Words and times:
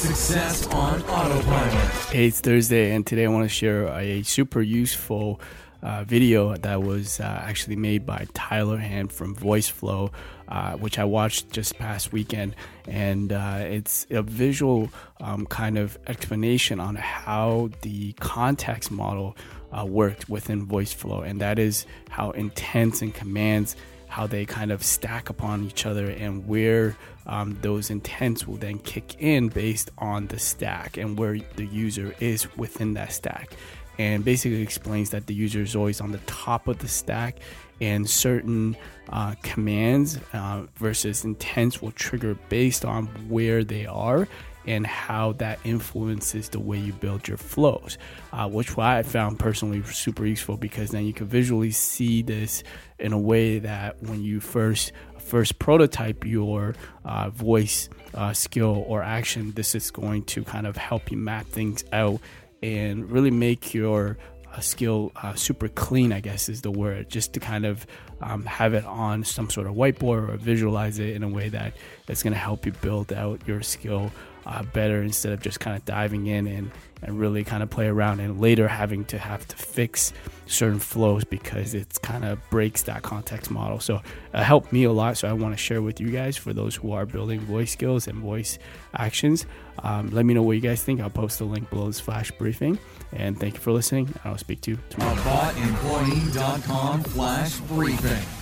Success 0.00 0.66
on 0.68 1.02
Autopilot. 1.02 1.74
Hey, 2.06 2.28
it's 2.28 2.40
Thursday, 2.40 2.94
and 2.94 3.06
today 3.06 3.26
I 3.26 3.28
want 3.28 3.44
to 3.44 3.50
share 3.50 3.86
a 3.88 4.22
super 4.22 4.62
useful 4.62 5.42
uh, 5.82 6.04
video 6.04 6.56
that 6.56 6.82
was 6.82 7.20
uh, 7.20 7.24
actually 7.44 7.76
made 7.76 8.06
by 8.06 8.26
Tyler 8.32 8.78
Hand 8.78 9.12
from 9.12 9.36
VoiceFlow, 9.36 10.10
uh, 10.48 10.72
which 10.78 10.98
I 10.98 11.04
watched 11.04 11.50
just 11.50 11.78
past 11.78 12.12
weekend. 12.12 12.56
And 12.88 13.30
uh, 13.30 13.58
it's 13.60 14.06
a 14.08 14.22
visual 14.22 14.88
um, 15.20 15.44
kind 15.44 15.76
of 15.76 15.98
explanation 16.06 16.80
on 16.80 16.94
how 16.94 17.68
the 17.82 18.14
context 18.14 18.90
model 18.90 19.36
uh, 19.70 19.84
worked 19.84 20.30
within 20.30 20.66
VoiceFlow, 20.66 21.28
and 21.28 21.42
that 21.42 21.58
is 21.58 21.84
how 22.08 22.30
intents 22.30 23.02
and 23.02 23.14
commands 23.14 23.76
how 24.10 24.26
they 24.26 24.44
kind 24.44 24.72
of 24.72 24.82
stack 24.82 25.30
upon 25.30 25.64
each 25.64 25.86
other 25.86 26.10
and 26.10 26.46
where 26.46 26.96
um, 27.26 27.56
those 27.62 27.90
intents 27.90 28.46
will 28.46 28.56
then 28.56 28.78
kick 28.80 29.14
in 29.20 29.48
based 29.48 29.88
on 29.98 30.26
the 30.26 30.38
stack 30.38 30.96
and 30.96 31.16
where 31.16 31.38
the 31.54 31.64
user 31.64 32.12
is 32.18 32.54
within 32.56 32.94
that 32.94 33.12
stack. 33.12 33.52
And 33.98 34.24
basically 34.24 34.62
explains 34.62 35.10
that 35.10 35.26
the 35.28 35.34
user 35.34 35.62
is 35.62 35.76
always 35.76 36.00
on 36.00 36.10
the 36.10 36.18
top 36.26 36.66
of 36.66 36.78
the 36.78 36.88
stack 36.88 37.36
and 37.80 38.10
certain 38.10 38.76
uh, 39.10 39.36
commands 39.42 40.18
uh, 40.32 40.66
versus 40.74 41.24
intents 41.24 41.80
will 41.80 41.92
trigger 41.92 42.36
based 42.48 42.84
on 42.84 43.06
where 43.28 43.62
they 43.62 43.86
are 43.86 44.26
and 44.66 44.86
how 44.86 45.32
that 45.32 45.58
influences 45.64 46.48
the 46.50 46.60
way 46.60 46.78
you 46.78 46.92
build 46.92 47.26
your 47.26 47.36
flows, 47.36 47.98
uh, 48.32 48.48
which 48.48 48.76
I 48.76 49.02
found 49.02 49.38
personally 49.38 49.82
super 49.84 50.26
useful 50.26 50.56
because 50.56 50.90
then 50.90 51.06
you 51.06 51.12
can 51.12 51.26
visually 51.26 51.70
see 51.70 52.22
this 52.22 52.62
in 52.98 53.12
a 53.12 53.18
way 53.18 53.58
that 53.60 54.02
when 54.02 54.22
you 54.22 54.40
first 54.40 54.92
first 55.18 55.58
prototype 55.58 56.26
your 56.26 56.74
uh, 57.04 57.30
voice 57.30 57.88
uh, 58.14 58.32
skill 58.32 58.84
or 58.88 59.02
action, 59.02 59.52
this 59.52 59.74
is 59.74 59.90
going 59.90 60.24
to 60.24 60.42
kind 60.42 60.66
of 60.66 60.76
help 60.76 61.10
you 61.10 61.16
map 61.16 61.46
things 61.46 61.84
out 61.92 62.20
and 62.62 63.10
really 63.10 63.30
make 63.30 63.72
your 63.72 64.18
uh, 64.52 64.60
skill 64.60 65.12
uh, 65.16 65.34
super 65.34 65.68
clean, 65.68 66.12
I 66.12 66.20
guess 66.20 66.48
is 66.48 66.62
the 66.62 66.70
word, 66.70 67.08
just 67.08 67.32
to 67.34 67.40
kind 67.40 67.64
of 67.64 67.86
um, 68.20 68.44
have 68.44 68.74
it 68.74 68.84
on 68.84 69.24
some 69.24 69.48
sort 69.48 69.66
of 69.66 69.74
whiteboard 69.74 70.28
or 70.28 70.36
visualize 70.36 70.98
it 70.98 71.14
in 71.14 71.22
a 71.22 71.28
way 71.28 71.48
that 71.48 71.74
it's 72.08 72.22
going 72.22 72.32
to 72.32 72.38
help 72.38 72.66
you 72.66 72.72
build 72.72 73.12
out 73.12 73.40
your 73.46 73.62
skill 73.62 74.10
uh, 74.46 74.62
better 74.62 75.02
instead 75.02 75.32
of 75.32 75.40
just 75.40 75.60
kind 75.60 75.76
of 75.76 75.84
diving 75.84 76.26
in 76.26 76.46
and, 76.46 76.70
and 77.02 77.18
really 77.18 77.44
kind 77.44 77.62
of 77.62 77.70
play 77.70 77.86
around 77.86 78.20
and 78.20 78.40
later 78.40 78.68
having 78.68 79.04
to 79.06 79.18
have 79.18 79.46
to 79.48 79.56
fix 79.56 80.12
certain 80.46 80.78
flows 80.78 81.24
because 81.24 81.74
it's 81.74 81.98
kind 81.98 82.24
of 82.24 82.38
breaks 82.50 82.82
that 82.82 83.02
context 83.02 83.50
model. 83.50 83.80
So 83.80 84.02
it 84.34 84.42
helped 84.42 84.72
me 84.72 84.84
a 84.84 84.92
lot. 84.92 85.16
So 85.16 85.28
I 85.28 85.32
want 85.32 85.54
to 85.54 85.58
share 85.58 85.82
with 85.82 86.00
you 86.00 86.10
guys 86.10 86.36
for 86.36 86.52
those 86.52 86.76
who 86.76 86.92
are 86.92 87.06
building 87.06 87.40
voice 87.40 87.72
skills 87.72 88.08
and 88.08 88.18
voice 88.18 88.58
actions. 88.94 89.46
Um, 89.82 90.10
let 90.10 90.26
me 90.26 90.34
know 90.34 90.42
what 90.42 90.52
you 90.52 90.60
guys 90.60 90.82
think. 90.82 91.00
I'll 91.00 91.10
post 91.10 91.38
the 91.38 91.44
link 91.44 91.70
below 91.70 91.86
this 91.86 92.00
flash 92.00 92.30
briefing. 92.32 92.78
And 93.12 93.38
thank 93.38 93.54
you 93.54 93.60
for 93.60 93.72
listening. 93.72 94.12
I'll 94.24 94.38
speak 94.38 94.60
to 94.62 94.72
you 94.72 94.78
tomorrow. 94.90 95.14
AboutEmployee.com 95.16 97.02
flash 97.04 97.60
briefing. 97.60 98.39